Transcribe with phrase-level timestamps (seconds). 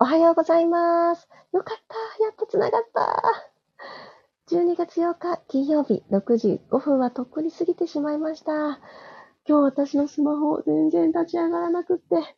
[0.00, 1.28] おはようございます。
[1.52, 1.76] よかっ
[2.18, 2.24] た。
[2.24, 3.22] やっと繋がった。
[4.50, 8.80] 12月8日金曜日6時5分はとっくに過ぎてしまいました。
[9.46, 12.36] 今日私のスマホ全然立ち上がらなくって。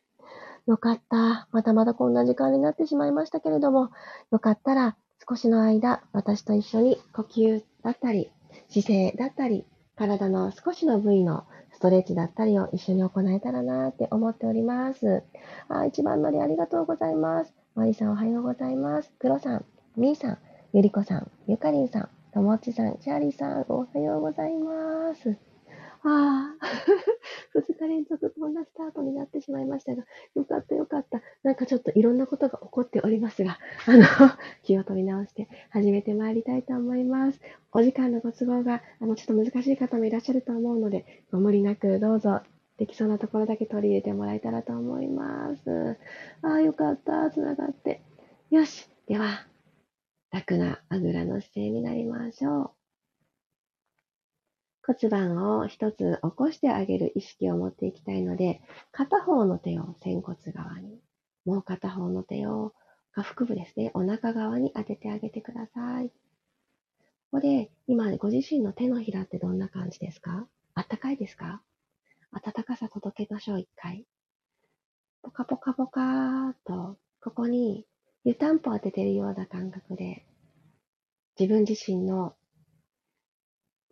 [0.67, 1.47] よかった。
[1.51, 3.89] まだまだこんな時間になってしまいましたけれども、
[4.31, 4.95] よかったら
[5.27, 8.31] 少しの間私と一緒に呼吸だったり、
[8.69, 9.65] 姿勢だったり、
[9.95, 11.47] 体の少しの部位の
[11.77, 15.21] ストレッチだったりを一緒に行えたらなって思っております。
[15.69, 17.53] あ、一番乗りありがとうございます。
[17.75, 19.11] マリさんおはようございます。
[19.19, 19.65] クロさん、
[19.95, 20.37] ミーさん、
[20.73, 25.37] ゆりこさん、ゆかりんさん、ともっちさん、チャーリーさん、おはようございます。
[26.03, 26.65] ああ、
[27.53, 30.05] 二日連続こんなスタートになってしまいましたが、
[30.35, 31.21] よかったよかった。
[31.43, 33.57] なんかちょっといろんなことが起こっておりますが、
[33.87, 34.03] あの、
[34.63, 37.39] 気を取り直して始めてまいりたいと思います。
[37.71, 42.41] お時間のご都合が、あの、ちょっと難しい方もいらっしゃると思うので、ご無理なくどうぞ
[42.77, 45.97] できそうなところだけ取り入れてもらえたらと思います。
[46.41, 47.29] ああ、よかった。
[47.31, 48.01] つながって。
[48.51, 48.89] よし。
[49.07, 49.47] では、
[50.31, 52.76] 楽なあぐらの姿勢になりましょう。
[54.87, 58.61] 骨盤を一つ起こしてあげる意識を持っていきたいので、
[58.93, 61.01] 片方の手を仙骨側に、
[61.45, 62.73] もう片方の手を
[63.13, 66.07] 下腹部ですね、お腹側に当ててあげてください。
[66.09, 66.13] こ
[67.31, 70.47] こで、今ご自身の手のひらってどんな感じですか？
[70.73, 71.61] あったかいですか？
[72.31, 74.05] 暖かさ届けましょう、一回。
[75.21, 77.85] ポカポカポカーと、ここに
[78.23, 80.25] 湯たんぽ当ててるような感覚で、
[81.37, 82.36] 自分自身の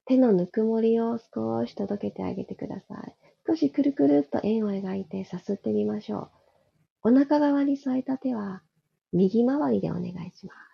[0.05, 3.15] 手のぬくもりを少し届けてあげてください。
[3.47, 6.29] 少しくるくるっと円を描いてさすってみましょ
[7.03, 7.09] う。
[7.09, 8.61] お腹側に添えた手は
[9.13, 10.65] 右回りでお願いします。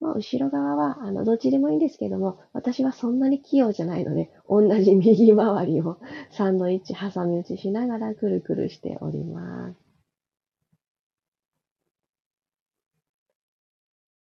[0.00, 5.98] もう後ろ側は、あの、どっちでもいいんですけども、私はそんなに器用じゃないので、同じ右回りを
[6.30, 9.87] サンドイッチ挟み撃ちしながらくるくるしております。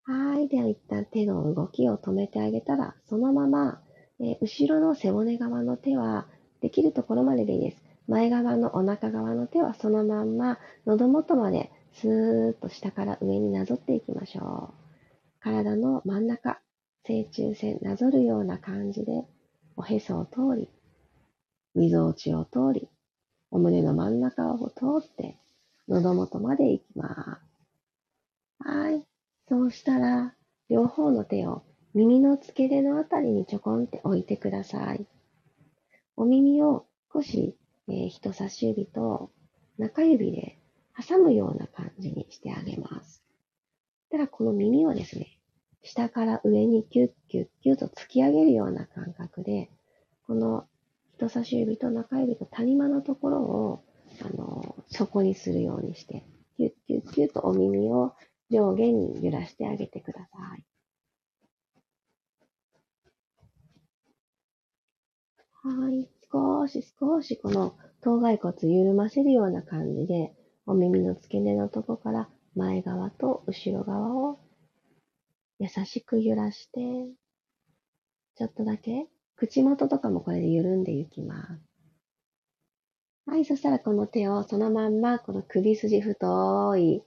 [0.06, 0.48] はい。
[0.48, 3.82] では一旦手の動きを止めてあげたら、そのまま、
[4.20, 6.28] えー、後ろの背骨側の手は、
[6.62, 7.84] できるところまででいいです。
[8.08, 14.86] 前側のお腹側の手はそのまんま、喉元までスーッと下から上になぞっていきましょう。
[15.40, 16.60] 体の真ん中、
[17.04, 19.26] 正中線なぞるような感じで、
[19.76, 20.70] おへそを通り、
[21.74, 22.90] みぞおちを通り、
[23.50, 25.38] お胸の真ん中を通って、
[25.88, 27.40] 喉元まで行きま
[28.64, 28.70] す。
[28.70, 29.15] はい。
[29.48, 30.36] そうしたら、
[30.70, 31.64] 両方の手を
[31.94, 35.06] 耳の付け根のあたりにちょこんって置いてください。
[36.16, 37.56] お耳を少し、
[37.88, 39.32] えー、人差し指と
[39.78, 40.58] 中指で
[40.98, 43.24] 挟むような感じにしてあげます。
[44.10, 45.38] たらこの耳をですね、
[45.84, 49.70] 下から上にキュッキュッキュッと突き上げるような感覚で、
[50.26, 50.66] この
[51.18, 53.84] 人差し指と中指と谷間のところを、
[54.22, 56.26] あの、底にするようにして、
[56.58, 58.14] キュッキュッキュッとお耳を
[58.50, 60.64] 上下に揺らしてあげてください。
[65.64, 66.08] はい。
[66.32, 70.34] 少し少しこの頭蓋骨緩ませるような感じで、
[70.68, 74.40] お耳の付け根のとこから前側と後ろ側を
[75.60, 76.82] 優しく揺らして、
[78.36, 81.62] ちょっとだけ口元とかもこれで緩んでいきます。
[83.26, 87.02] はい、そしたらこの手をそのまんまこの首筋太い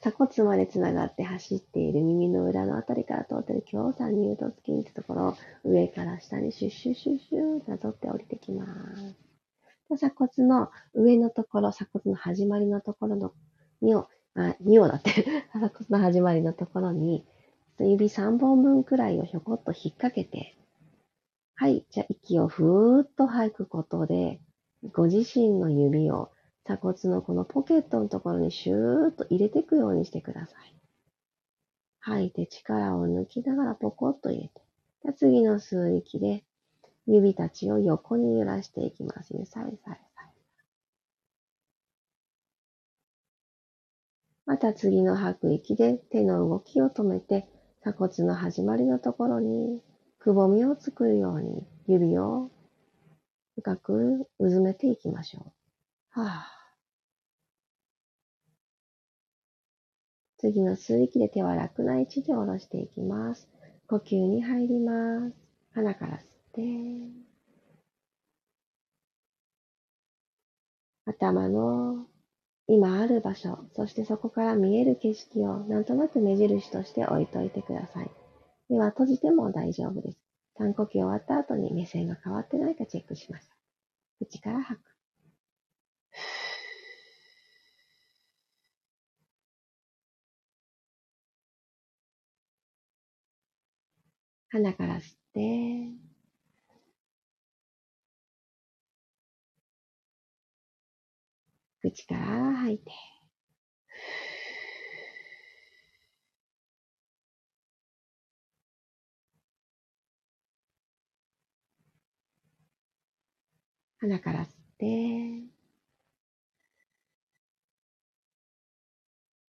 [0.00, 8.64] 鎖骨まで繋がって走っている耳の裏のあたりから通っている強酸乳突筋ってところを上から下にシュッシュッシュッシューなぞって降りてきま
[8.96, 9.14] す。
[9.96, 13.32] 鎖骨の上のところ、鎖骨の始まりのところの
[13.82, 15.10] 2を、あ、2をだって、
[15.50, 17.26] 鎖骨の始まりのところに、
[17.78, 20.56] 指3本分くらいをひょこっと引っ掛けて、
[21.56, 24.40] はい、じゃあ息をふーっと吐くことで、
[24.92, 26.30] ご自身の指を
[26.70, 30.74] 鎖骨のこのポケットのところにシューッと入れていくようにしてください。
[31.98, 34.60] 吐いて力を抜きながらポコッと入れて。
[35.02, 36.44] じゃ次の吸う息で
[37.06, 39.34] 指たちを横に揺らしていきます。
[39.36, 39.98] ゆさゆさゆさ。
[44.46, 47.48] また次の吐く息で手の動きを止めて
[47.80, 49.80] 鎖骨の始まりのところに
[50.20, 52.48] くぼみを作るように指を
[53.56, 55.52] 深くうずめていきましょ
[56.16, 56.20] う。
[56.20, 56.59] はあ、
[60.40, 63.46] 次の吸う息で手は楽な位置で下ろしていきます。
[63.88, 65.34] 呼吸に入ります。
[65.74, 66.22] 鼻から吸っ
[66.54, 66.62] て、
[71.04, 72.06] 頭の
[72.66, 78.10] 今ある場所、そしてそこから見える景色をなんとなく目印として置いといてください。
[78.70, 80.18] 目は閉じても大丈夫です。
[80.58, 83.46] 3呼吸終わった後に目線が変わってないかチェックしましょ
[84.22, 84.24] う。
[84.24, 84.89] 口から吐く。
[94.52, 95.94] 鼻から吸って、
[101.82, 102.90] 口から吐いて。
[113.98, 114.48] 鼻から吸っ
[114.78, 114.86] て、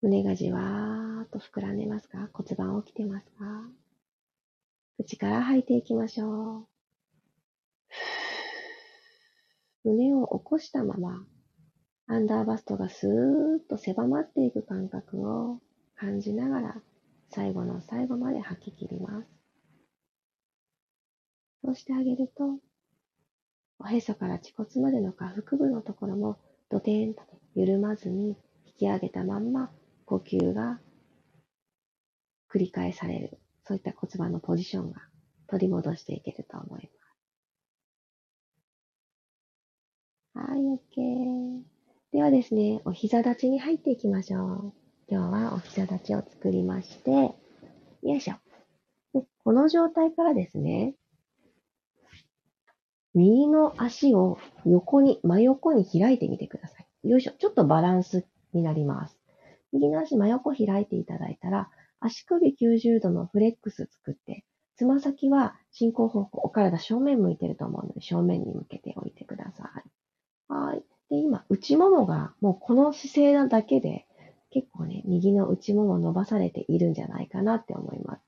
[0.02, 2.30] 胸がじわーっと膨らんでますか？
[2.34, 3.81] 骨盤起きてますか？
[4.98, 6.68] 口から吐いていきましょう。
[9.84, 11.26] 胸を起こしたまま、
[12.08, 15.62] アンダーバストがスーッと狭まっていく感覚を
[15.96, 16.84] 感じながら、
[17.30, 19.30] 最後の最後まで吐き切ります。
[21.64, 22.60] そうしてあげると、
[23.80, 26.38] おへそから恥骨までの下腹部のところも
[26.70, 27.24] ドテーンと
[27.56, 29.72] 緩まずに引き上げたまんま
[30.06, 30.80] 呼吸が
[32.52, 33.40] 繰り返される。
[33.71, 35.00] そういった骨盤のポジションが
[35.47, 36.89] 取り戻していけると思い
[40.33, 40.47] ます。
[40.50, 41.62] はい、OK。
[42.12, 44.73] ではですね、お膝立ちに入っていきましょう。
[45.07, 47.33] 今日はお膝立ちを作りまして、よ
[48.03, 48.35] いしょ。
[49.45, 50.95] この状態からですね、
[53.13, 57.09] 右の足を横に、真横に開いてみてください。
[57.09, 57.31] よいしょ。
[57.39, 59.18] ちょっとバランスになります。
[59.71, 61.69] 右の足真横開いていただいたら、
[62.01, 64.44] 足首90度のフレックス作って、
[64.75, 70.51] つま先は進行方向、お体正面向いてると思うので、正面に向けておいてください。
[70.51, 70.83] はい。
[71.09, 74.07] で、今、内ももが、もうこの姿勢なだけで、
[74.50, 78.21] 結構ね、右の内もも伸ばされているんじゃないかなって思います。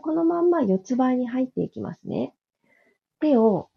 [0.00, 2.34] このまんま四つ倍に入っていきますね。
[3.20, 3.68] 手を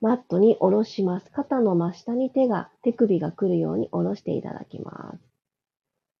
[0.00, 1.30] マットに下ろします。
[1.32, 5.20] 肩の真下に手が、手首が来るように下ろしていただきます。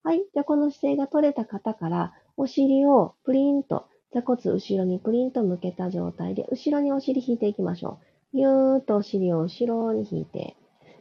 [0.02, 0.24] はい。
[0.32, 7.98] じゃあ、この姿勢が取れた方から、お尻をプリンと、座骨後ろにプリンと向けた状態で、後ろにお尻引いていきましょ
[8.32, 8.36] う。
[8.36, 10.56] ぎゅーっとお尻を後ろに引いて、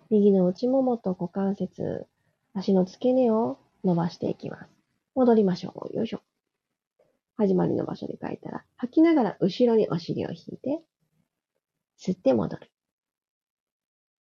[0.09, 2.07] 右の内ももと股関節、
[2.55, 4.69] 足の付け根を伸ばしていきます。
[5.13, 5.95] 戻りましょう。
[5.95, 6.21] よいしょ。
[7.35, 10.81] 始まりの場所に書いたら、吐きながら後ろにお尻を引いて、
[11.99, 12.71] 吸って戻る。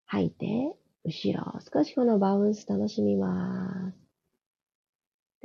[0.07, 1.59] 吐いて、後ろ。
[1.71, 4.04] 少しこのバウンス楽しみます。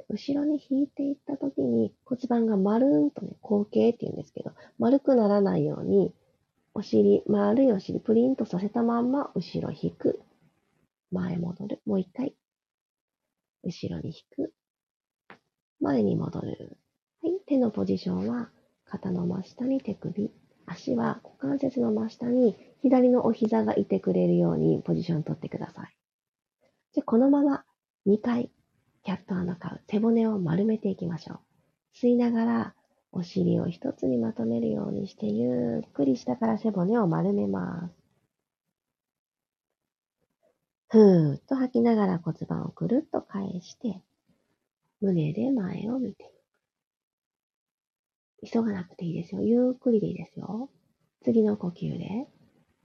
[0.09, 6.15] 後ろに引いていった時に骨盤が丸んとね、後傾って言うんですけど、丸くならないように、
[6.75, 10.21] お尻、丸いお尻プリンとさせたまんま後ろ引く。
[11.11, 11.81] 前戻る。
[11.85, 12.35] もう一回。
[13.65, 14.53] 後ろに引く。
[15.81, 16.77] 前に戻る。
[17.23, 17.41] はい。
[17.47, 18.51] 手のポジションは
[18.85, 20.31] 肩の真下に手首。
[20.67, 25.97] 足は股関節の真下に左のお膝がいてくれるようにポジション取ってください。
[26.93, 27.65] じゃこのまま
[28.07, 28.51] 2回、
[29.03, 31.39] キャットカウ、背骨を丸めていきましょう。
[31.95, 32.75] 吸いながら、
[33.13, 37.95] お尻を一つにまとめるようにして、ゆっくり下から背骨を丸めます。
[40.89, 44.03] ふーっと吐きながら骨盤をくるっと返して、
[45.01, 46.27] 胸で前を見てい
[48.47, 48.53] く。
[48.53, 49.43] 急がなくていいですよ。
[49.43, 50.69] ゆっくりでいいですよ。
[51.23, 52.29] 次の呼吸で、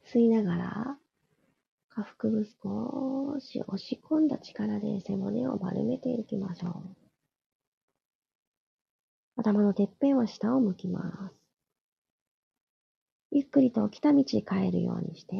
[0.05, 0.97] 吸いながら、
[1.95, 6.71] 下腹部少し押し込んだ力で背骨を丸めていきましょう。
[9.37, 11.35] 頭のてっぺんは下を向きます。
[13.31, 15.35] ゆっくりと来た道に帰るようにして、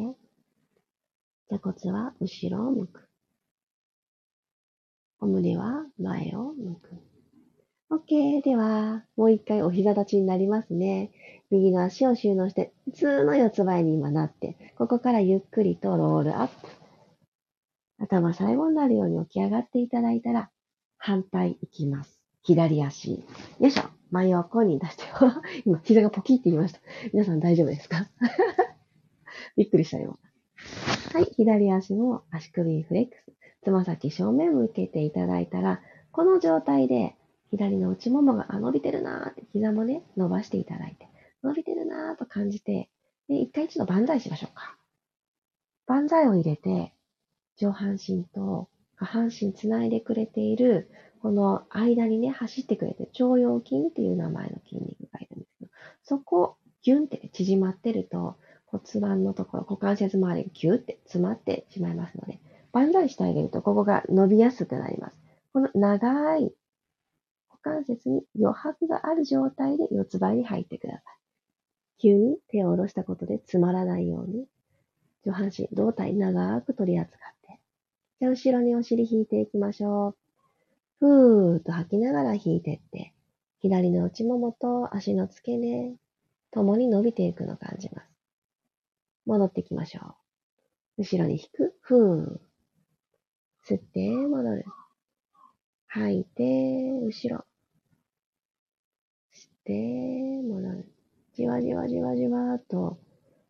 [1.50, 3.10] 座骨は後ろを向く。
[5.20, 7.15] お胸は前を向く。
[7.92, 8.42] OK。
[8.44, 11.12] では、もう一回お膝立ちになりますね。
[11.52, 16.54] 右の足を収納して、普通の四つ前に今なって、ここからゆっくりとロールアップ。
[18.00, 20.50] 頭最後になるように起き上がっていただいたら、
[20.98, 22.20] 反対いきます。
[22.44, 23.24] 左足。
[23.60, 23.84] よいしょ。
[24.12, 25.04] 真横に出して。
[25.66, 26.80] 今、膝がポキって言いました。
[27.14, 28.08] 皆さん大丈夫ですか？
[29.56, 30.18] びっくりした今。
[31.14, 31.26] はい。
[31.36, 33.32] 左足も足首フレックス。
[33.64, 37.16] つま先正面向けていただいたら、この状態で
[37.58, 41.08] 左の内ももが、あ、伸びてるなーって、膝もね、伸ばしていただいて、
[41.44, 42.90] 伸びてるなーと感じて、
[43.28, 44.78] で、一回一度万歳しましょうか。
[45.88, 46.94] 万歳を入れて、
[47.58, 50.90] 上半身と下半身つないでくれている、
[51.22, 55.72] この間にね、走ってくれて、腸腰筋っていう名前の筋肉がいるんですけど、
[56.04, 58.36] そこ、ギュンって、縮まってると、
[58.66, 62.40] 骨盤のところ、股関節周りがギュって詰まってしまいますので、
[62.74, 65.20] 万歳してあげると、ここが伸びやすくなります。
[65.54, 66.54] この長い
[67.66, 71.02] 関節に余白がある状態で四つ倍に入ってください。
[72.00, 74.46] 急に手を下ろしたことで詰まらないように、
[75.26, 77.60] 上半身、胴体長く取り扱って、
[78.20, 80.16] じゃあ後ろにお尻引いていきましょう。
[81.00, 83.14] ふーっと吐きながら引いてって、
[83.62, 85.96] 左の内ももと足の付け根、
[86.52, 88.08] 共に伸びていくのを感じます。
[89.26, 90.02] 戻っていきましょ
[91.00, 91.02] う。
[91.02, 91.74] 後ろに引く。
[91.82, 92.40] ふー。
[93.68, 94.66] 吸って、戻る。
[95.88, 97.44] 吐いて、後ろ。
[99.68, 100.92] 吸って、戻る。
[101.34, 103.00] じわじわじわじわと、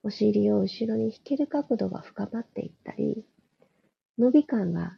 [0.03, 3.25] お尻を後ろに引ける角度が深まっていったり、
[4.17, 4.97] 伸び感が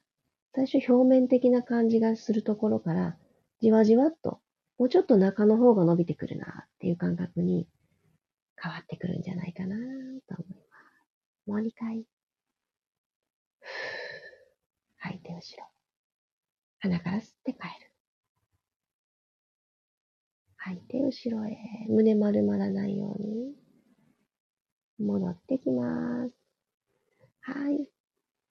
[0.53, 3.17] 最初表面的な感じがするところから、
[3.61, 4.39] じわじわっと、
[4.77, 7.67] もうちょっと中の方が伸びてくるなっていう感覚に
[8.61, 10.77] 変わってくるんじゃないかなと思いま
[11.45, 11.49] す。
[11.49, 12.05] もう2回。
[14.97, 15.65] 吐いて後ろ。
[16.79, 17.86] 鼻から吸って帰る。
[20.67, 21.57] 吐いて後ろへ。
[21.87, 23.55] 胸丸まらないように。
[24.99, 26.33] 戻ってきます。
[27.41, 27.87] はい。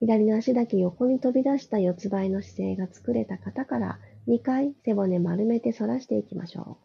[0.01, 6.79] 左の足だけ横に飛び出した四つ倍の姿勢が作れた方から2回背骨丸めて反らしていきましょ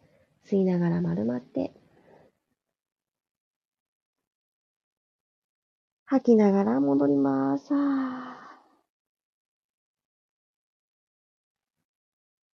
[0.44, 0.48] う。
[0.48, 1.72] 吸いながら丸まって。
[6.04, 7.72] 吐きながら戻ります。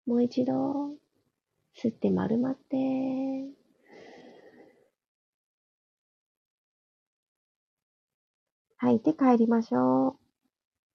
[0.07, 1.06] もう一度、
[1.77, 2.77] 吸って丸まって、
[8.79, 10.17] 吐いて帰りましょ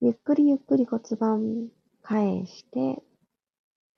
[0.01, 0.05] う。
[0.05, 1.67] ゆっくりゆっくり骨盤
[2.01, 3.03] 返して、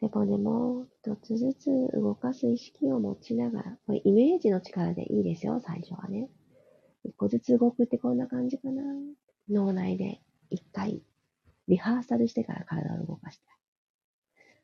[0.02, 6.30] 背骨も一つずつ動かす意識を持ちながら、これイメージの力でいいですよ、最初はね。
[7.06, 8.84] 一個ずつ動くってこんな感じかな。
[9.50, 11.02] 脳内で一回
[11.70, 13.44] リハーサルしてから体を動かして。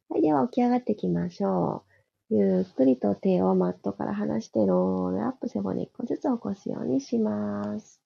[0.09, 1.88] はい、では起き上がっていきましょう。
[2.31, 8.01] ゆっくりと手をマットから離してロールアップ背骨一個ずつ起こすようにします。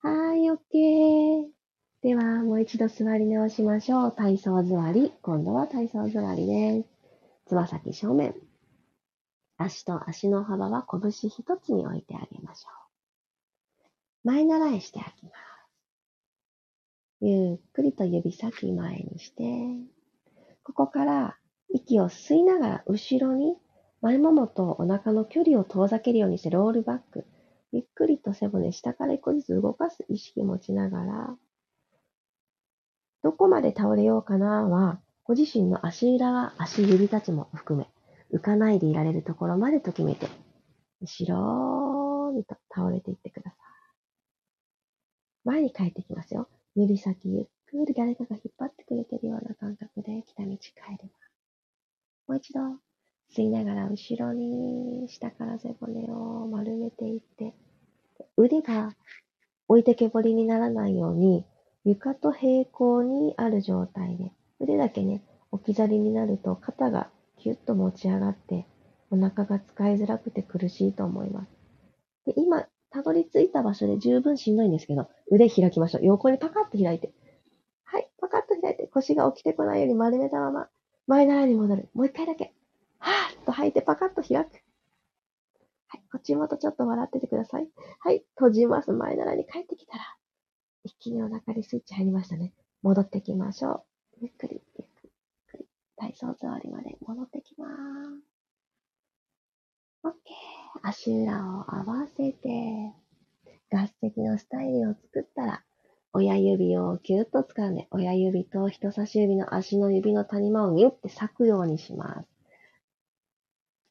[0.00, 1.46] はい、OK。
[2.02, 4.14] では、もう一度座り直しましょう。
[4.16, 5.12] 体操座り。
[5.22, 6.88] 今度は体操座りです。
[7.46, 8.34] つま先正面。
[9.56, 13.88] 足と足の幅は拳一つに置いてあげましょう。
[14.24, 15.38] 前習いしてあげます。
[17.20, 19.44] ゆっくりと指先前にして、
[20.64, 21.37] ここから
[21.70, 23.56] 息を吸いながら後ろに
[24.00, 27.26] 前ももとお腹の距離を遠ざけるようにしてロールバック。
[27.72, 31.36] ゆっくりと背骨下から一個ずつ動かす意識持ちながら、
[33.22, 37.88] どこまで倒れようかなは、ご自身の足裏が足指たちも含め、
[38.32, 40.28] 浮かないでいられるところまでときめて、
[41.02, 43.60] 後ろにと倒れていってください。
[45.44, 46.48] 前に帰ってきますよ。
[46.74, 50.70] 指先ゆっくり誰かが引っ張ってくれてるような感覚で来た道帰
[51.02, 51.27] ります。
[52.28, 52.60] もう一度、
[53.34, 57.54] 吸いながら後ろに下から背骨を丸めていって、
[58.36, 58.94] 腕が
[59.66, 61.46] 置いてけぼりにならないように、
[61.84, 67.08] 床と平行にある状態で、腕だけね、置き去りになると肩が
[67.38, 68.66] キュッと持ち上がって、
[69.10, 71.50] お腹が使いづらくて苦しいと思います。
[72.26, 76.04] で今、たどり着いた場所で十分しんどいんですけど、腕開きましょう。
[76.04, 77.10] 横にパカッと開いて。
[77.84, 80.68] はい、パカッと開いて、腰が起きてこないように丸めたまま、
[81.08, 81.88] 前習いに戻る。
[81.94, 82.52] もう一回だけ。
[82.98, 84.62] はーっと吐いてパカッと開く。
[85.86, 87.68] はい、こっちもとちょっと笑っててください。
[88.00, 88.92] はい、閉じます。
[88.92, 90.04] 前習いに帰ってきたら、
[90.84, 92.52] 一気にお腹にスイッチ入りましたね。
[92.82, 93.82] 戻ってきましょう。
[94.20, 94.86] ゆっくり、ゆっ
[95.50, 95.66] くり。
[95.96, 97.70] 体操座りまで戻ってきまー
[100.02, 100.08] す。
[100.08, 100.12] OK。
[100.82, 102.92] 足裏を合わせて、
[103.72, 105.64] 合席のスタイルを作ったら、
[106.18, 112.28] 親指をキュッと掴んで、親指と人差し指の足の指の谷間をギュッて裂くようにします。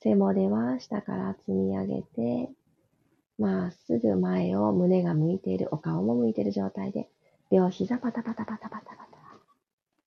[0.01, 2.49] 背骨は下から積み上げて、
[3.37, 7.07] まっすぐ前を胸が向いている、お顔も向いている状態で、
[7.49, 9.17] 両膝パタパタパタパタパタ。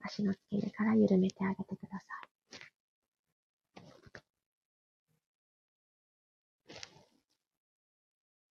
[0.03, 2.31] 足の付け根から緩めてあげてください。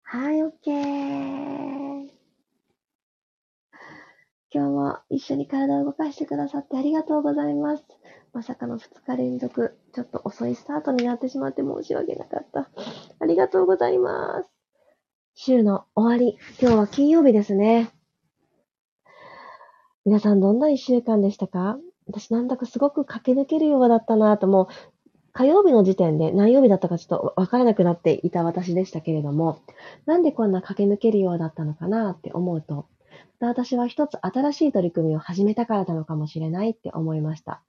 [0.04, 2.16] はい、OK。
[4.52, 7.84] 今日も一緒に体を動かしてくださってありがとうございます。
[8.32, 12.68] まさかの2日連続、ちょっと遅いスタートになってしまって申し訳なかった。
[13.18, 14.50] ありがとうございます。
[15.34, 16.38] 週の終わり。
[16.60, 17.90] 今日は金曜日ですね。
[20.04, 21.78] 皆さんどんな一週間でしたか？
[22.06, 24.68] 私なんだかすごく駆け抜けるようだったなと、もう
[25.32, 29.60] 火曜日の時点で何曜日だったかちょっとわからなくなっていた私でしたけれども、
[30.06, 32.86] なんでこんな駆け抜けるようだったのかなって思うと、
[33.40, 37.62] 私は一つ新しい取り組みを始めたからなのかもしれないって思いました。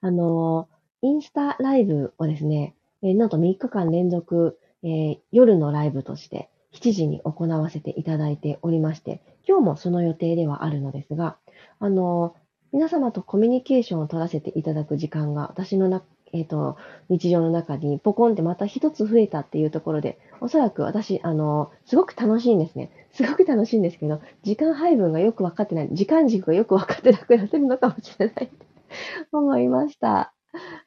[0.00, 0.68] あの、
[1.02, 11.36] インスタライブをですね、えなんと3日間連続、えー、夜のライブとして7時に行わせていただいておりまして、今日もその予定ではあるのですが、
[11.78, 12.36] あの、
[12.72, 16.76] 皆様とコミュニケーションを取らせていただく時間が私のなえっ、ー、と、
[17.08, 22.90] 日常の中にポコンってまた一つ増えたっていうところで、おそらく私、あの、すごく楽しいんですね。
[23.12, 28.50] すごく楽しいんですけど、時間配分がよくわかってない、時間軸がよくわかってなくなってるのかもしれない
[29.32, 30.32] 思いました。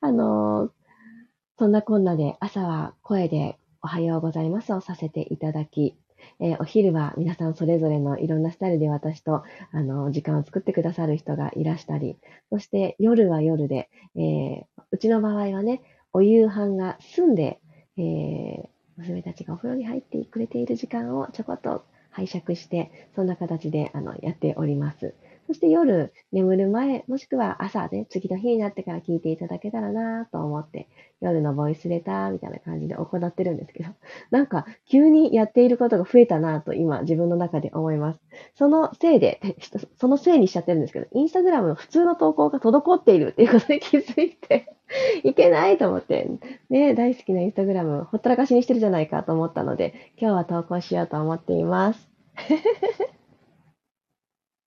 [0.01, 0.69] あの、
[1.57, 5.95] そんなこんなで朝は声でおはようございますをさせていただき、
[6.39, 12.17] えー、お昼は皆さんそれぞれのいろんなスタイルで私と、あの、時間を作ってくださる人がいらしたり、
[12.49, 15.81] そして夜は夜で、えー、うちの場合はね、
[16.13, 17.59] お夕飯が済んで、
[17.97, 25.15] えー、娘たちがお風呂に入ってくれている時間をちょこっと拝借して、そんな形で、あの、やっております。
[25.47, 30.87] そして夜、眠る前、もしくは朝ね、次の日になってから聞いていただけたらなと思って、
[31.19, 33.89] 夜のボイスレターみたいな感じで行ってるんですけど、
[34.31, 38.19] なんか急にやっていることが増えたなと今自分の中で思います。
[38.55, 39.39] そのせいで、
[39.97, 44.73] そのせいにしちゃってるんですけど、インスタグラムの普通の投稿が滞っているっていうことに気づいて
[45.23, 46.29] いけないと思って、
[46.69, 52.09] ね、大好きなインスタグラムほったらかしにしてるじゃないかと思ったので、今日は投稿しようと思っています。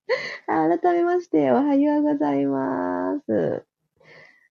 [0.47, 3.65] 改めまして、おはようございます。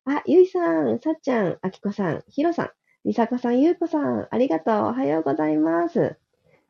[0.05, 2.69] あ、ゆいさん、さっちゃん、あきこさん、ひろさん、
[3.05, 4.75] りさこさん、ゆうこさん、ありがとう。
[4.87, 6.17] おはようございます。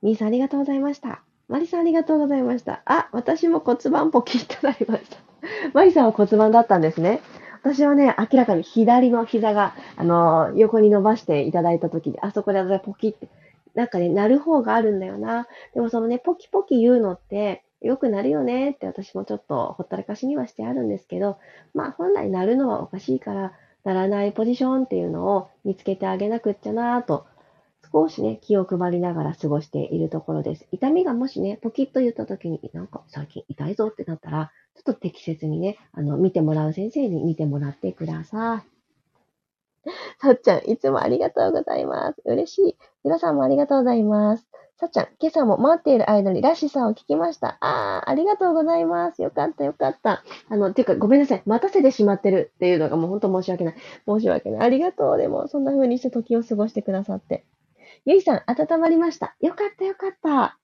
[0.01, 1.23] みーさん、ありがとうございました。
[1.47, 2.81] まりさん、ありがとうございました。
[2.85, 5.17] あ、私も骨盤ポキッとなりました。
[5.73, 7.21] まりさんは骨盤だったんですね。
[7.63, 13.29] 私はね、明らかに左の膝が、あの、横に伸ばしていただいたときに、あそこでポキって、
[13.73, 15.47] なんかね、なる方があるんだよな。
[15.73, 21.37] でもそのね、ポキポキ言うのって、良くなるよねって私もちょっとほったらかしにはしてあるんですけど、
[21.73, 27.27] まあ本来なるのはおかしいから、ならないポジションっていうのを見つけてあげなくっちゃなぁと、
[27.93, 30.67] 少しね、気を配りながら過ごしているところです。
[30.71, 39.91] 痛みがもしね、ポキッと言った時に、なんか最近痛いぞってなったら、ちょっと適切にね、あの、見てもらう先生に見てもらってください。
[40.19, 42.21] さっちゃん、いつもありがとうございます。
[42.25, 42.77] 嬉しい。
[43.03, 44.47] 皆さんもありがとうございます。
[44.77, 47.57] さっちゃん、今朝も待っている間にラッシュさを聞きました。
[47.61, 49.21] あー、ありがとうございます。
[49.21, 50.21] よかった、よかった。
[50.49, 51.43] あの、ていうか、ごめんなさい。
[51.45, 53.75] 待たせてしまってるっていうのがもう本当申し訳ない。
[54.05, 54.61] 申し訳ない。
[54.65, 55.17] ありがとう。
[55.17, 57.45] でも、そんな風にして時を過ごしてくださって。
[58.03, 59.37] ゆいさん、温まりました。
[59.39, 60.57] よかった、よかった。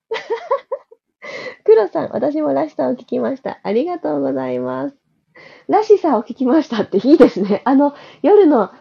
[1.64, 3.62] クロさん、私もラッシュさを聞きました。
[3.64, 4.96] ありがとうございます。
[5.70, 7.62] ラッシュさを聞きましたっていいですね。
[7.64, 7.94] あの、
[8.24, 8.72] 夜の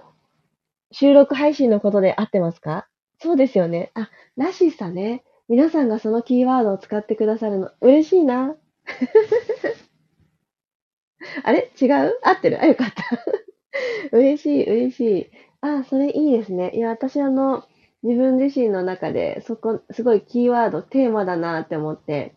[0.90, 2.88] 収録配信のことで合ってますか？
[3.22, 3.90] そうですよね。
[3.94, 5.22] あ、らしさね。
[5.48, 8.56] 皆さんがそのキーワードを使ってくださるの、嬉しいな。
[11.44, 11.70] あれ？
[11.80, 12.18] 違う？
[12.22, 12.60] 合ってる？
[12.62, 13.04] あ、よかった。
[14.16, 15.30] 嬉しい、嬉しい。
[15.60, 16.70] あ、それいいですね。
[16.74, 17.64] いや、私あの、
[18.02, 22.34] 自分自身の中で、そこ、すごいキーワード、テーマだなって思って、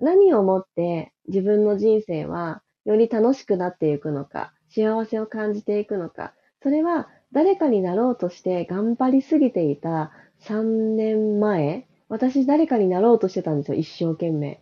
[0.00, 10.12] 何をもって自分の人生はより楽しくなっていくのか、幸せを感じていくのか、それは誰かになろうとして頑張りすぎていた
[10.42, 10.62] 3
[10.96, 14.60] 年前、私誰かになろうとしてたんですよ、一生懸命。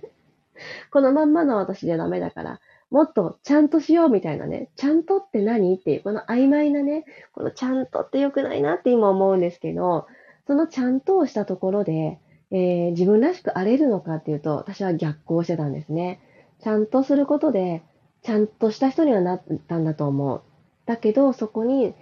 [0.90, 5.74] このまんまの私じゃダメだから、もっとちゃんとしようみたいなね、ちゃんとって何？
[5.76, 10.06] っていう、この曖昧なね、このちゃんとって良くないなって今思うんですけど、
[10.46, 12.18] そのちゃんとをしたところで、
[12.50, 16.20] えー、自分らしく荒れるのかっていうと、私は逆行してたんですね。
[16.60, 17.82] ちゃんとすることで、
[18.22, 20.42] ちゃんとした人にはなったんだと思う。
[20.86, 21.94] だけど、そこに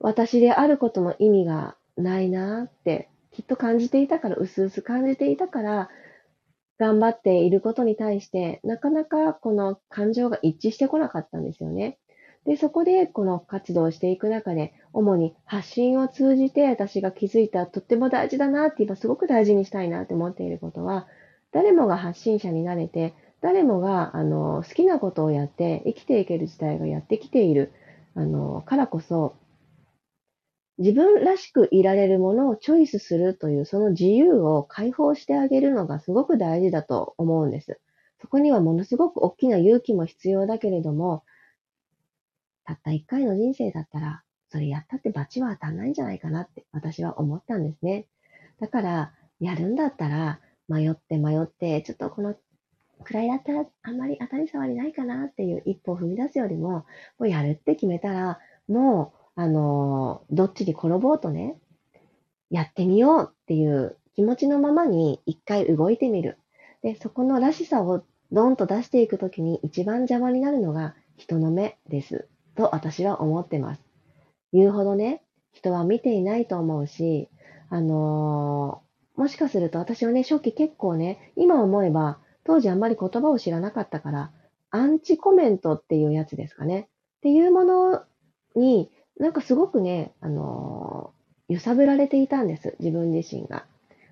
[0.00, 5.90] 私であることの意味がないなってきっと感じていたから、うすうす感じていたから、
[6.78, 11.98] 頑張っていることに対して、なかなかこの感情が一致してこなかったんですよね。
[12.46, 21.06] で、そこでこの活動をしていく中で、主に発信を通じて私が気づいたとっても大事だなって今すごく大事にしたいなって思っていることは、
[21.52, 27.72] 誰もが発信者になれて、誰もがあの好きなことをやって生きていける時代がやってきている
[28.14, 29.36] あのからこそ、
[30.78, 37.80] 自分らしくいられるものをチョイスするというその自由を解放してあげるのがすごく大事だと思うんです。
[38.20, 41.24] そこにはものすごく大きな勇気も必要だけれども、
[42.64, 48.06] たった一回の人生だったら、それやったって罰は当たんないんじゃないかなって私は思ったんですね。
[48.60, 52.34] だから、やるんだったら、迷って迷って、ちょっとこの
[53.04, 56.86] くらいだったらあんまり当たり障りないかなっていう一歩を踏み出すよりも、も
[57.20, 61.56] うやるって決めたら、もうあの、どっちに転ぼうとね、
[62.50, 66.38] やってみようっていう気持ちのままに一回動いてみる。
[66.82, 72.28] で、そこのらしさをドンと出していくときに一番邪魔になるのが人の目です。
[72.54, 73.82] と私は思ってます。
[74.52, 77.28] 言うほどね、人は見ていないと思うし、
[77.70, 84.30] あのー、もしかすると私はね、初期結構ね、今思えば、当時あんまり言葉を知らなかったから、
[84.70, 86.88] アンチコメントっていうやつですかね。
[87.18, 88.02] っていうもの
[88.54, 92.76] になんかすごくね、あのー、揺さぶられていたんです。
[92.80, 93.66] 自分自身が。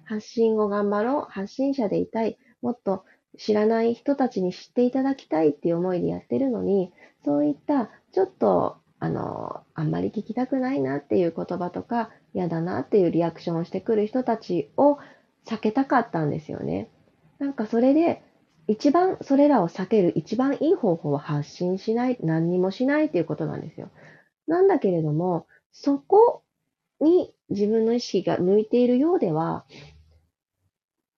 [0.04, 1.32] 発信を頑張ろう。
[1.32, 2.38] 発信者でいたい。
[2.60, 3.04] もっと
[3.38, 6.92] 知らない人たちに知っていただきたいっていう思いでやってるのに、
[7.24, 14.98] そういったちょっと、あの、あんまり聞きたくないなっていう言葉とか、嫌だなっていうリアクションをしてくる人たちを
[15.46, 16.88] 避けたかったんですよね。
[17.38, 18.22] なんかそれで、
[18.68, 23.90] 一番それらを避ける一番いい方法は発信しない、何にもしないっていうことなんですよ。
[24.46, 26.42] なんだけれども、そこ
[27.00, 29.64] に自分の意識が向いているようでは、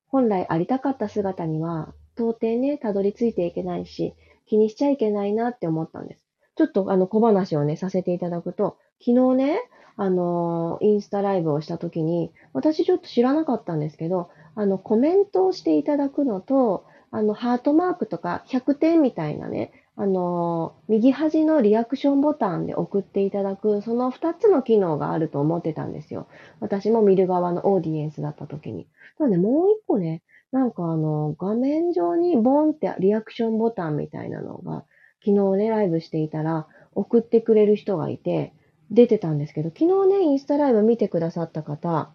[0.08, 4.14] 本来ありたかった姿には到底ね、たどり着いていけないし、
[4.46, 6.24] 気にしちゃいけないなって思ったんです。
[6.56, 9.60] ちょっとあの小話をね、させていただくと、昨日ね、
[9.96, 26.26] あのインスタライブをした時に、私ちょっと知らなかったんですけど、あの、コメントをしていただくのと、あの、ハートマークとか100点みたいなね、あの右端のリアクションボタンで送っていただく、その2つの機能があると思ってたんですよ。
[26.58, 28.88] 私も見る側のオーディエンスだった時に。
[29.18, 34.84] ただね、もう一個ね、なんかあの、画面上にボンってリアクションボタンみたいなのが、
[35.24, 38.52] 昨日ね、ライブしていたら、送ってくれる人がいて、
[38.90, 42.10] 出てたんですけど、昨日ね、インスタライブ見てくださった方、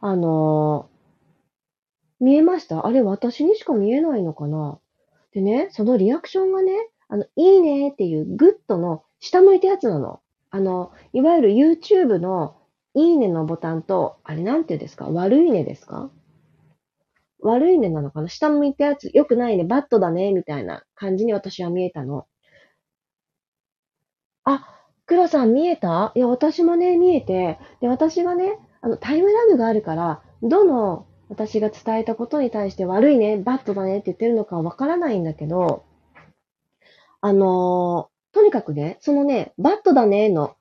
[0.00, 0.88] あの、
[2.20, 2.86] 見えました？
[2.86, 4.78] あれ、私にしか見えないのかな？
[5.32, 6.72] でね、そのリアクションがね、
[7.08, 10.20] あの、いいねっていうグッドの下向いたやつなの。
[10.50, 12.56] あの、いわゆる YouTube の
[12.94, 15.08] いいねのボタンと、あれなんて言うんですか？
[15.10, 16.10] 悪いねですか？
[17.40, 18.28] 悪いねなのかな？
[18.28, 22.26] 下向いたやつ、良くないね、バットだね、みたいな感じに私は見えたの。
[24.44, 24.66] あ、
[25.06, 26.12] 黒さん見えた？
[26.14, 35.84] いや、私もね、見えて、で、私がね、あの、タイムラグがあるから、どの私が伝えたことに対して悪いね、バットだねって言ってるのかわからないんだけど、
[37.20, 40.56] あのー、とにかくね、そのね、バットだねの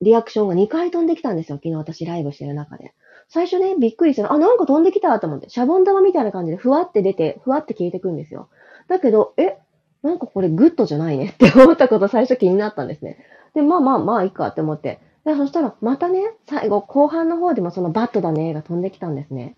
[0.00, 1.56] リアクションが2回飛んできたんですよ。
[1.56, 2.94] 昨日私ライブしてる中で。
[3.28, 4.32] 最初ね、びっくりしたの。
[4.32, 5.50] あ、なんか飛んできたと思って。
[5.50, 8.48] シャボン玉みたいな感じでふわって出て、ふわって消えてくんですよ。
[8.88, 9.58] だけど、え、
[10.02, 13.18] なんかこれグッドじゃないねって思ったこと最初気になったんですね。
[13.54, 15.00] で、まあまあまあいいかって思って。
[15.24, 19.56] でそしたら、またね、最後、後半の方でもそのバッドだねが飛んできたんですね。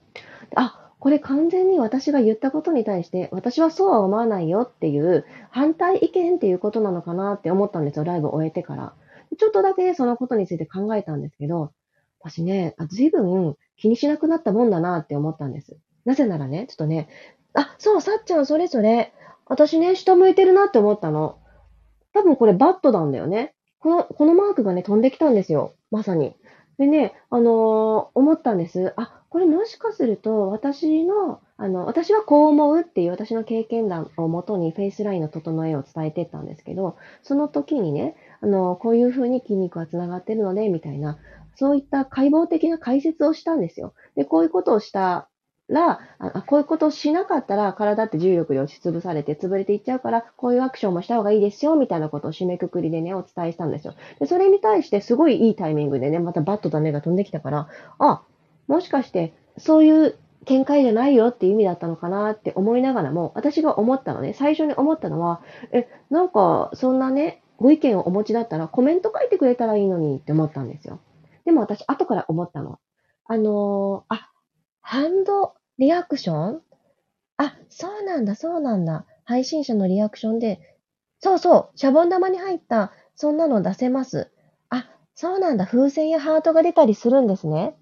[0.57, 8.95] あ、これ完全に私が言ったことに対して、私はそうは思わないよっていう反対意見っていうことなのかなって思ったんですよ、ライブを終えてから。
[9.39, 11.73] ちょっとだけそのことについて考えたんですけど、
[12.21, 15.79] 私ね、あ随分気にしなくなったもんだなって思ったんです。
[16.05, 17.09] なぜならね、ちょっとね、
[17.55, 19.13] あ、そう、さっちゃん、それぞれ、
[19.47, 21.39] 私ね、下向いてるなって思ったの。
[22.13, 23.55] 多分これバットなんだよね。
[23.79, 25.73] この、このマークがね、飛んできたんですよ。
[25.91, 26.37] まさに。
[26.81, 28.95] でね、あのー、思ったんです。
[28.97, 41.19] あ、これもしかすると、私の、あの、私はこう思うっていう私の経験談をもとにフェイスラインの整えを伝えてったんですけど、その時にね、あの、こういう風に筋肉は繋がってるので、みたいな、
[41.55, 43.93] そういった解剖的な解説をしたんですよ。
[44.17, 45.29] で、こういうことをした
[45.71, 53.95] ら、あこういうことをしなかったら体って重力で押しつぶされて潰れていっちゃうから、こういうアクションもした方がいいですよ、みたいなことを締めくくりでね、お伝えしたんですよ。
[54.19, 58.23] で、それに対してすごいいいタイミングでね、またバットだねが飛んできたから、あ、
[58.67, 70.99] もしかしてそういう見解じゃないよっていう意味だったのかなって思いながらも、私が思ったのね、最初に思ったのは、え、なんか、そんなね、ご意見をお持ちだったらコメント書いてくれたらいいのにって思ったんですよ。
[71.45, 72.79] でも私、後から思ったのは。
[73.27, 74.31] あのー、あ、
[74.81, 76.63] ハンドリアクション？
[77.39, 79.07] あ、そうなんだ、そうなんだ。
[79.25, 80.61] 配信者のリアクションで、
[81.21, 84.31] そうそう、シャボン玉に入った、そんなの出せます。
[84.69, 87.79] あ、そうなんだ、風船やハートが出たりするんですね。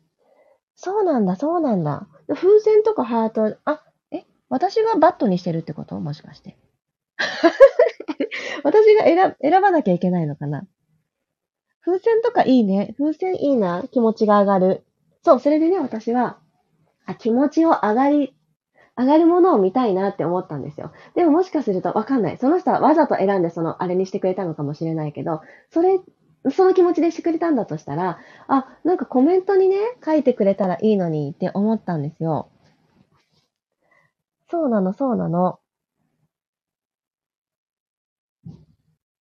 [0.76, 2.06] そうなんだ、そうなんだ。
[2.28, 3.82] 風船とかハート、あ、
[4.12, 5.98] え、私がバットにしてるってこと？
[5.98, 6.56] もしかして。
[8.62, 10.68] 私が選選ばなきゃいけないのかな？
[11.80, 12.94] 風船とかいいね。
[12.96, 13.82] 風船いいな。
[13.90, 14.84] 気持ちが上がる。
[15.24, 16.38] そう、それでね、私は、
[17.08, 18.34] あ、気持ちを上がり、
[18.96, 20.92] 上がるものを見たいなって思ったんですよ。
[21.14, 22.36] でももしかするとわかんない。
[22.36, 25.40] その人はわざと選んでそのあれにしてくれたのかもしれないけど、
[25.70, 26.00] それ、
[26.50, 32.50] その気持ちでしてくれたんだとしたら、あ、なんかコメントにね、書いてくれたらいいのにって思ったんですよ。
[34.50, 35.60] そうなの、そうなの。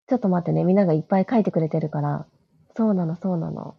[0.08, 2.26] ちょっと待ってね、みんながいっぱい書いてくれてるから。
[2.76, 3.76] そうなの、そうなの。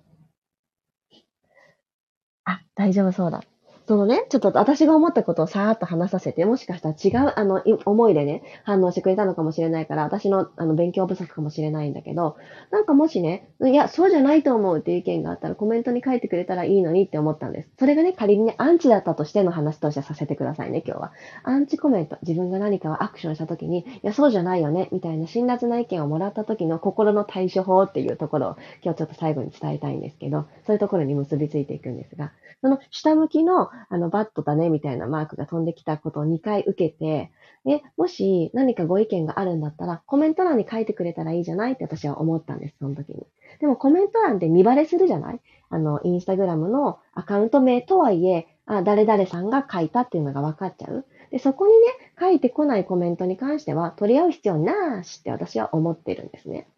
[2.45, 3.43] あ、大丈夫そうだ。
[3.89, 12.37] そのね、ちょっと私が思ったことをさーっと話させて、もしかしたら違う、あの、思いでね、反応してくれたのかもしれないから、私の、あの、勉強不足かもしれないんだけど、
[12.71, 17.71] なんかもしね、いや、そうじゃないと思うっていう意見があったら、コメントに書いてくれたらいいのにって思ったんです。
[17.79, 21.13] それがね、仮にね、アンチだったとしての話としてさせてくださいね、今日は。
[21.45, 37.31] アンチコメント、自分が何かをアクションした時に、いや、そうじゃないよね、みたいな辛辣な意見をもらった時の心の対処法っていうところを、今日ちょっと最後に伝えたいんですけど、そういうところに結びついていくんですが、その下向きの、あの、バットだね、みたいなマークが飛んできたことを2回受けて、
[37.65, 41.73] で、もし何かご意見があるんだったら、コメント欄に書いてくれたらいいじゃない？
[41.73, 43.27] って私は思ったんです、その時に。
[43.61, 45.41] でもコメント欄で見バレするじゃない？
[45.71, 51.05] あの、インスタグラムのアカウント名とはいえ、あ、誰々さんが書いたっていうのが分かっちゃう？
[51.31, 51.79] で、そこにね、
[52.19, 56.69] 書いてこないコメントに関しては、取り合う必要なしって私は思ってるんですね。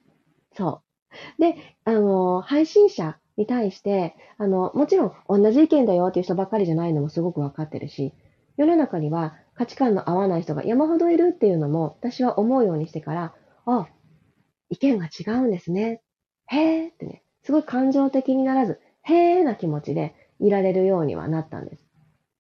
[0.57, 0.83] そ
[1.39, 1.41] う。
[1.41, 8.13] で、あの、配信者に対して、あの、もちろん同じ意見だよっていう人ばっかりじゃないのもすごくわかってるし、
[8.59, 13.89] 世の中には価値観の合わない人が山ほどいるっていうのも私は思うようにしてから、あ、
[14.69, 16.03] 意見が違うんですね。
[16.49, 21.83] へーってね、すごい感情的にならず、へーな気持ちでいられるようにはなったんです。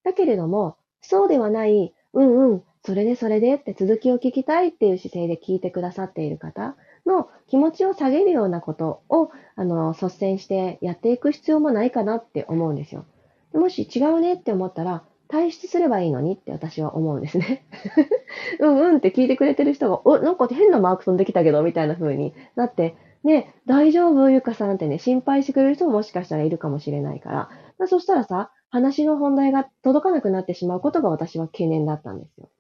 [0.05, 13.05] だけれども、そうではない、うんうん、それでそれでって続きを聞きたいっていう姿勢で聞いてくださっている方の気持ちを下げるようなことを、あの、率先してやっていく必要もないかなって思うんですよ。
[13.53, 17.65] もし違うねって思ったら、退出すればいいのにって私は思うんですね。
[18.59, 32.51] うんうんって聞いてくれてる人が、お、なんか変なマーク飛んできたけど、みたいな風になって、ね、大丈夫ゆかさんってね、心配してくれる人ももしかしたらいるかもしれないから、そしたらさ、話の本題が届かなくなってしまうことが私は懸念だったんですよ。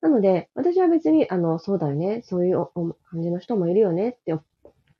[0.00, 2.66] なので、私は別に、あの、そうだよね、そういう
[3.10, 4.10] 感じの人もいるよね。
[4.10, 4.34] って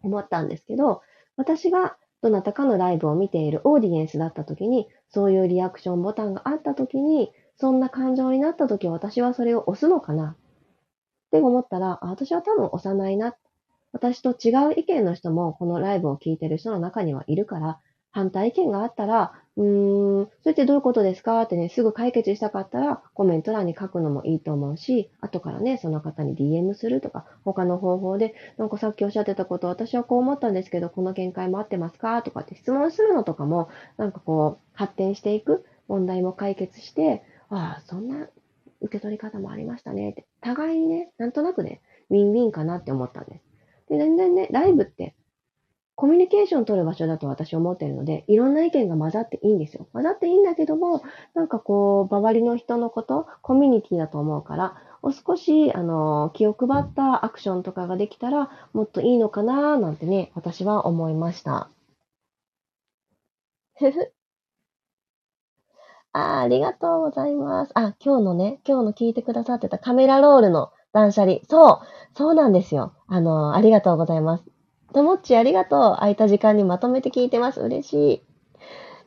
[0.02, 1.02] 思ったんですけど、
[1.36, 10.36] 私がどなたかのライブを見ているオーディエンスだった時に、そういうリアクションボタンがあった時に、そんな感情になった時私はそれを押すのかな。
[10.36, 13.34] って思ったら、私は多分押さないな。
[13.92, 17.80] 私と違う意見の人もこのライブを聞いてる人の中にはいるから、
[18.12, 21.42] 反対意見があったら、うーん、それってどういうことですか？
[21.42, 32.22] ってね、すぐ解決したかったら、コメント欄に書くのもいいと思うし、後からね、その方に DM するとか、他の方法で、なんかさっきおっしゃってたこと、私はこう思ったんですけど、この見解も合ってますか？
[32.22, 38.28] とかって質問するのとかも、なんかこう、発展していく、問題も解決して、ああ、そんな
[38.80, 40.10] 受け取り方もありましたね。
[40.10, 43.44] って、互いにね、なんとなくね、ウィンウィンかなって思ったんです。
[43.90, 45.14] で、全然ね、ライブって
[46.00, 49.86] コミュニケーション取る場所だと私思ってるので、いろんな意見が混ざっていいんですよ。
[49.92, 51.02] 混ざっていいんだけども、
[51.34, 61.68] なんかこう、周りの人のこと、コミュニティだと思うから、お少し、あの、気を配ったアクションとかができたら、もっといいのかななんてね、私は思いました。
[63.78, 64.12] ふふ。
[66.12, 67.72] あありがとうございます。
[67.74, 71.40] あ、今日のね、今日の聞いてくださってたカメラロールの断捨離。
[71.46, 71.78] そう、
[72.16, 72.94] そうなんですよ。
[73.06, 74.44] あの、ありがとうございます。
[74.92, 75.96] ともっちありがとう。
[75.96, 77.60] 空いた時間にまとめて聞いてます。
[77.60, 78.22] 嬉しい。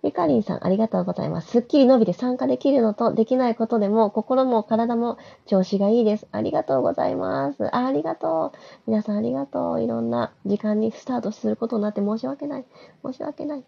[0.03, 1.49] ゆかりんさん、ありがとうございます。
[1.49, 6.27] すっきり伸びて参加できるのと、できないことでも、心も体も調子がいいです。
[6.31, 7.73] ありがとうございます。
[7.73, 8.57] ありがとう。
[8.87, 9.81] 皆さんありがとう。
[9.81, 12.65] いろんな時間にスタートすることになって申し訳ない。
[13.05, 13.63] 申し訳ない。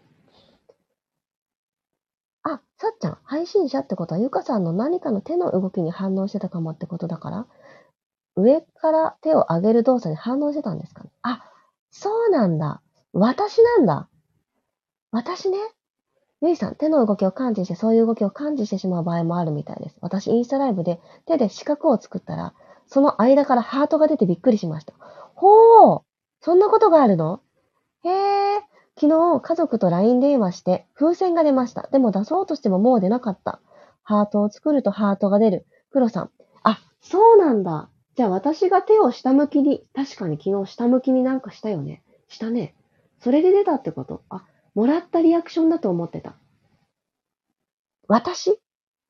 [2.42, 7.46] あ、さっちゃん、配信者ってことは、ゆかさんの何かの手の動きに反応してたかもってことだから
[8.36, 11.42] 上から手を上げる動作に反応してたんですかねあ、
[11.98, 12.82] そうなんだ。
[13.12, 14.08] 私なんだ。
[15.12, 15.58] 私ね。
[16.42, 19.96] ゆいさん、手の動きを感知して、そういう動きを感知してしまう場合もあるみたいです。
[20.02, 22.52] 私、インスタライブで手で四角を作ったら、
[22.86, 24.92] その間からハートが出てびっくりしました。
[25.34, 26.02] ほー
[26.42, 27.40] そんなことがあるの？
[28.04, 28.60] へー
[29.00, 31.88] 昨日、家族と LINE 電話して、風船が出ました。
[31.90, 33.60] でも出そうとしてももう出なかった。
[34.02, 35.66] ハートを作るとハートが出る。
[35.90, 36.30] 黒さん。
[36.62, 37.88] あ、そうなんだ。
[38.16, 42.02] じゃあ私が手を下向きに、確かに昨日下向きになんかしたよね。
[42.28, 42.74] したね。
[43.20, 44.22] それで出たってこと？
[44.30, 46.34] あ、もらったリアクションだと思ってた。
[48.08, 48.58] 私？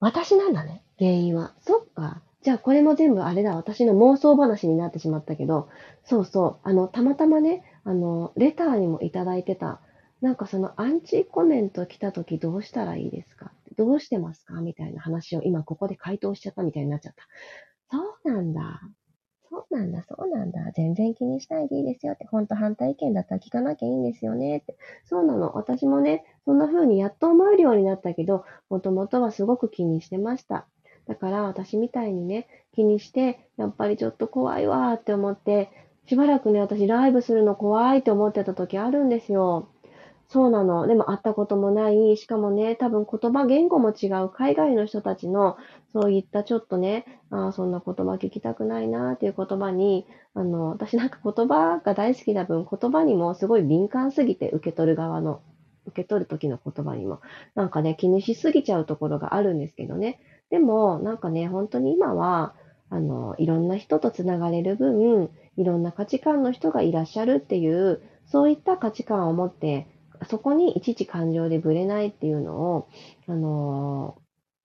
[0.00, 0.82] 私なんだね。
[0.98, 1.54] 原因は。
[1.60, 2.20] そっか。
[2.42, 3.56] じゃあこれも全部あれだ。
[3.56, 5.68] 私の妄想話になってしまったけど、
[6.04, 6.68] そうそう。
[6.68, 9.80] あの、たまたまね、あの、レターにもいただいてた、
[10.20, 13.52] なんかそのアンチコメント来た時どうしたらいいですか？
[13.76, 14.54] どうしてますか？
[14.60, 17.24] みたいな話を今ここで回答しちゃったみたいになっちゃった。
[17.90, 18.80] そうなんだ。
[19.48, 20.72] そうなんだ、そうなんだ。
[20.72, 22.26] 全然気にしないでいいですよって。
[22.26, 24.76] ほんと反対意見だったら聞かなきゃいいんですよねって。
[25.04, 25.52] そうなの。
[25.54, 30.66] 私もね、そんな風にやっと思えるようになったけど、もともとはすごく気にしてました。
[31.06, 35.70] だから私みたいにね、気にして、やっぱりちょっと怖いわーって思って、
[36.06, 39.68] しばらくね、私ライブするの怖いって思ってた時あるんですよ。
[40.28, 40.86] そうなの。
[40.88, 42.16] でも会ったこともない。
[42.16, 45.56] しかもね、多分言葉、言語も違う海外の人たちの、
[45.92, 55.42] そういったちょっとね、あそんな言葉聞きたくないなっていう言葉に、あの、私なんか言葉が大好きな分、言葉にもすごい敏感すぎて、受け取る側の、
[55.86, 57.20] 受け取る時の言葉にも、
[57.54, 60.18] なんかね、気にしすぎちゃうところがあるんですけどね。
[60.50, 62.52] でも、なんかね、本当に今は、
[62.88, 69.86] あの、いろんな人とつながれる分、いろんな価値観の人がいらっしゃるっていう、そういった価値観を持って
[70.28, 72.88] そこにいちいち感情でぶれないっていうのを、
[73.26, 74.16] あの、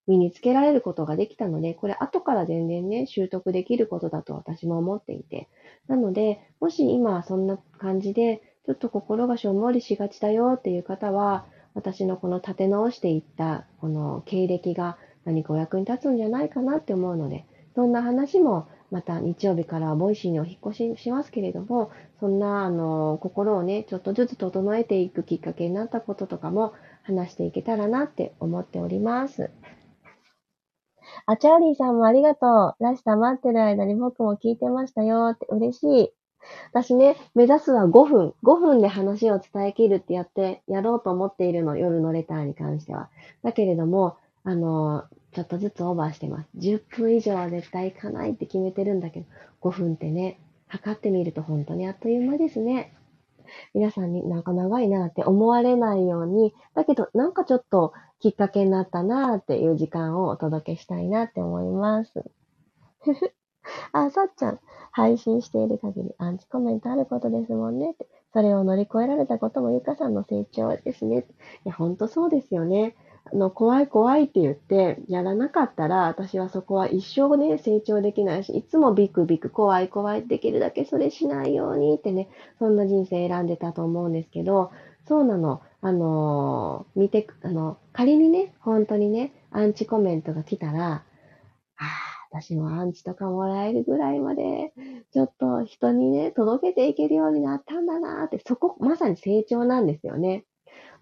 [0.07, 5.49] 身につけられることができたので、これ後から全然ね、習得できることだと私も思っていて。
[5.87, 26.73] なので、もし今そんな感じで、ちょっと心がしょんぼりしがちだよっていう方は、私のこの立て直していったこの経歴が何かお役に立つんじゃないかなって思うので、そんな話もまた日曜日からは Voicy にお引越ししますけれども、そんな、あの、心をね、ちょっとずつ整えていくきっかけになったこととかも
[27.03, 29.49] 話していけたらなって思っております。
[31.25, 32.83] あ、チャーリーさんもありがとう。
[32.83, 36.11] ラシタ待ってる間に僕も聞いてましたよって嬉しい。
[36.73, 38.33] 私ね、目指すは5分。
[38.43, 43.09] 5分で話を伝え切るってやって、やろうと思っているの、夜のレターに関しては。
[43.43, 46.49] だけれども、あの、ちょっとずつオーバーしてます。
[46.57, 49.25] 10分以上は絶対行かないって決めてるんだけど、
[49.61, 52.93] 5分ってね、測ってみると本当にあっという間ですね。
[53.73, 62.23] 皆さんになんか長いなって思われないように、だけどなんかちょっときっかけになったなっていう時間をお届けしたいなって思います。
[63.91, 64.59] あ、さっちゃん、
[64.91, 68.07] 配信している限りアンチコメントあることですもんねって。
[68.33, 71.25] それを乗り越えられたこともゆかさんの成長ですね。
[71.65, 72.95] いや、ほんとそうですよね。
[73.33, 84.71] あの、怖い怖いって言って、やらなかったら、私はそこは一生ね、成長できないし、いつもビクビク、怖い怖い、できるだけそれしないようにってね、そんな人生選んでたと思うんですけど、
[85.07, 85.61] そうなの。
[85.81, 91.03] あの、見て、あの、仮にね、本当にね、アンチコメントが来たら、あ
[91.83, 91.85] あ、
[92.31, 94.73] 私もアンチとかもらえるぐらいまで、
[95.11, 100.45] ちょっと人にね、届けていけるようになったんだなって、そこ、まさに成長なんですよね。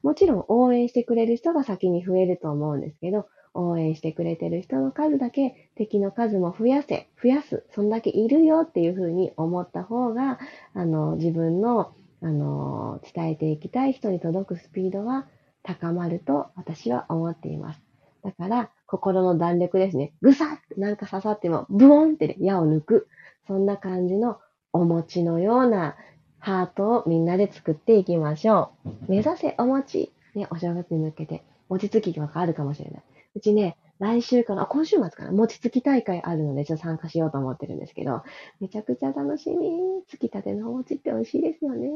[0.03, 10.39] もちろん応援してくれる人が先に増えると思うんですけど、応援してくれてる人の数だけ敵の数も増やせ、増やす、そんだけいるよっていうふうに思った方が、
[10.73, 15.27] あの、自分の、あの、伝えていきたい人に届くスピードは
[15.63, 17.81] 高まると私は思っています。
[18.23, 20.13] だから、心の弾力ですね。
[20.21, 23.07] ぐさってなんか刺さっても、ブオンってね、矢を抜く。
[23.47, 24.39] そんな感じの
[24.73, 25.95] お餅のような
[26.39, 28.89] ハートをみんなで作っていきましょう。
[29.07, 30.11] 目指せお餅。
[30.35, 33.03] ね、お正月に向けて、餅つきがあるかもしれない。
[33.35, 38.21] うちね、来週かな、今週末かな、餅つき大会あるので、ちょっと参加しようと思ってるんですけど、
[38.59, 40.03] めちゃくちゃ楽しみ。
[40.07, 41.89] つきたてのお餅って美味しいですよね。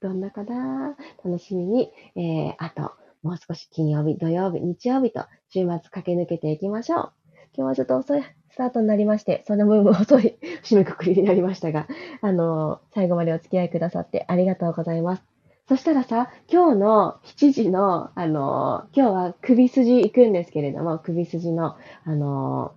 [0.00, 0.96] どんなかな？
[1.24, 7.12] 楽しみに、えー、あと、もう少し金曜日、土曜日、日曜日と週末駆け抜けていきましょう。
[7.54, 8.22] 今日はちょっと遅い
[8.58, 11.86] タートになりまして、その分遅い 締めくくりになりましたが、
[12.20, 15.22] あの、最後までお付き合いくださってありがとうございます。
[15.68, 22.72] そしたらさ、今日の7時の、あの、今日は首筋行くんですけれども、首筋の、あの、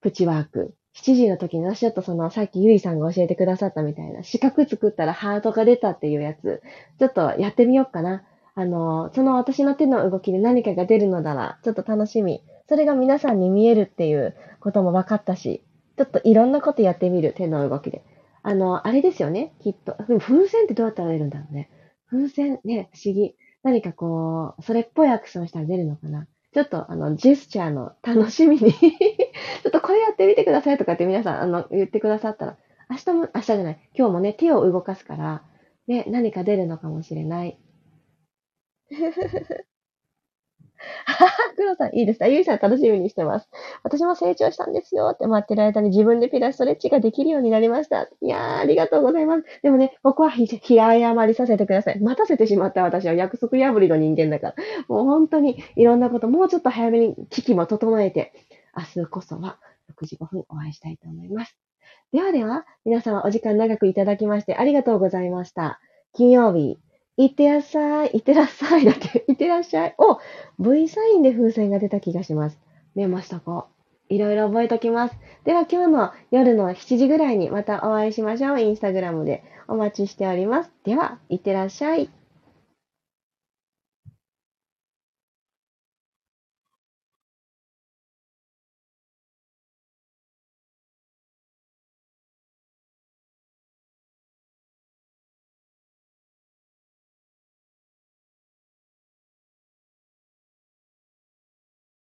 [0.00, 0.74] プチワーク。
[0.96, 6.62] 7時の時に私ちょっとその、さっきゆいさんが教えてくださったみたいな、四角作ったらハートが出たっていうやつ、
[6.98, 8.24] ちょっとやってみようかな。
[8.54, 12.42] あの、その私の手の動きで何かが出るのなら、ちょっと楽しみ。
[12.68, 15.64] それが皆さんに見えるっていうことも分かったし、
[15.96, 18.04] ちょっといろんなことやってみる、手の動きで。
[18.42, 19.96] あの、あれですよね、きっと。
[20.18, 21.70] 風船ってどうやったら出るんだろうね。
[22.08, 23.34] 風船、ね、不思議。
[23.62, 26.26] 何かこう、それっぽいアクションしたら出るのかな。
[26.52, 32.56] ちょっと、あの、ジェスチャーの楽しみに ちょっとこれやってみてくださいとかって皆さん、あの、言ってくださったら、
[32.88, 35.42] 明日も、明日じゃない、今日もね、手を動かすから、
[35.88, 37.58] ね、何か出るのかもしれない。
[41.56, 43.48] 黒さん、いいですかゆいさん楽しみにしてます。
[43.82, 48.08] 私も成長したんですよって待ってる間に自分でピラストレッチができるようになりました。
[48.20, 49.44] いやー、ありがとうございます。
[49.62, 52.00] でもね、ここはひ、平謝りさせてください。
[52.00, 54.54] 待たせてしまった私は約束破りの人間だから。
[54.88, 58.32] もう本当にいろんなこと、もうちょっと早めに危機も整えて、
[58.76, 59.58] 明日こそは
[59.98, 61.56] 6時5分お会いしたいと思います。
[62.12, 65.80] ではでは、皆様お時間長くいただきましてありがとうございました。
[66.12, 66.78] 金曜日、
[67.16, 69.94] いってらっしゃい、いってらっしゃいだって、いってらっしゃい。
[69.98, 70.18] お、
[70.58, 72.58] V サインで風船が出た気がします。
[72.94, 73.66] 見えましたか？
[74.08, 75.16] いろいろ覚えときます。
[75.44, 78.60] では今日の夜の7時ぐらいにまたお会いしましょう。
[78.60, 80.70] インスタグラムでお待ちしております。
[80.84, 82.10] では、いってらっしゃい。